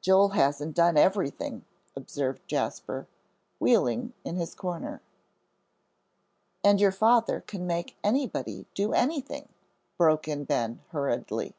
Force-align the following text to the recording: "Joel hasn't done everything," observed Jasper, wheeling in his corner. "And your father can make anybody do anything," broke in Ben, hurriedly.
"Joel 0.00 0.28
hasn't 0.28 0.76
done 0.76 0.96
everything," 0.96 1.64
observed 1.96 2.46
Jasper, 2.46 3.08
wheeling 3.58 4.12
in 4.24 4.36
his 4.36 4.54
corner. 4.54 5.02
"And 6.62 6.80
your 6.80 6.92
father 6.92 7.40
can 7.40 7.66
make 7.66 7.96
anybody 8.04 8.66
do 8.74 8.92
anything," 8.92 9.48
broke 9.98 10.28
in 10.28 10.44
Ben, 10.44 10.82
hurriedly. 10.92 11.56